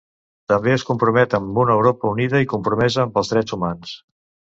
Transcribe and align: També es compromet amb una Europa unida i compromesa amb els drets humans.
També 0.51 0.71
es 0.75 0.85
compromet 0.87 1.35
amb 1.39 1.59
una 1.63 1.75
Europa 1.79 2.09
unida 2.13 2.41
i 2.45 2.47
compromesa 2.55 3.05
amb 3.05 3.21
els 3.23 3.31
drets 3.35 3.57
humans. 3.59 3.93